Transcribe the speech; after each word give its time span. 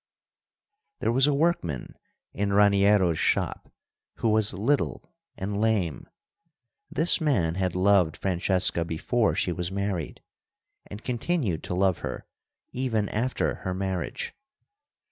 There 1.01 1.11
was 1.11 1.27
a 1.27 1.33
workman 1.35 1.95
in 2.33 2.51
Raniero's 2.53 3.19
shop 3.19 3.71
who 4.15 4.29
was 4.29 4.51
little 4.51 5.13
and 5.37 5.61
lame. 5.61 6.09
This 6.89 7.21
man 7.21 7.53
had 7.53 7.75
loved 7.75 8.17
Francesca 8.17 8.83
before 8.83 9.35
she 9.35 9.51
was 9.51 9.71
married, 9.71 10.23
and 10.89 11.03
continued 11.03 11.61
to 11.65 11.75
love 11.75 11.99
her 11.99 12.25
even 12.73 13.09
after 13.09 13.57
her 13.57 13.75
marriage. 13.75 14.33